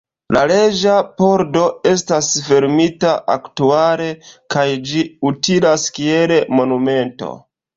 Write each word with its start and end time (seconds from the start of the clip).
La 0.35 0.41
Reĝa 0.51 0.93
Pordo 1.21 1.65
estas 1.89 2.29
fermita 2.47 3.11
aktuale 3.35 4.09
kaj 4.57 4.67
ĝi 4.93 5.05
utilas 5.33 5.89
kiel 5.99 6.35
monumento. 6.61 7.33